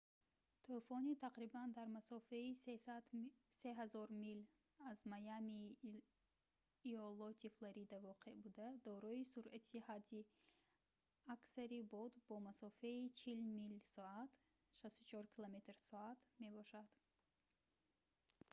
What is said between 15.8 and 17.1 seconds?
/ соат мебошад